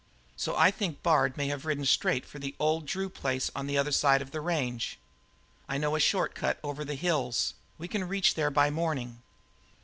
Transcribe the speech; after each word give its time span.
So 0.35 0.55
I 0.57 0.71
think 0.71 0.95
that 0.95 1.03
Bard 1.03 1.37
may 1.37 1.45
have 1.49 1.63
ridden 1.63 1.85
straight 1.85 2.25
for 2.25 2.39
the 2.39 2.55
old 2.59 2.87
Drew 2.87 3.07
place 3.07 3.51
on 3.55 3.67
the 3.67 3.77
other 3.77 3.91
side 3.91 4.19
of 4.19 4.31
the 4.31 4.41
range. 4.41 4.97
I 5.69 5.77
know 5.77 5.95
a 5.95 5.99
short 5.99 6.33
cut 6.33 6.59
over 6.63 6.83
the 6.83 6.95
hills; 6.95 7.53
we 7.77 7.87
can 7.87 8.07
reach 8.07 8.33
there 8.33 8.49
by 8.49 8.71
morning. 8.71 9.21